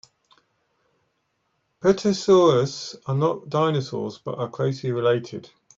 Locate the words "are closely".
4.39-4.91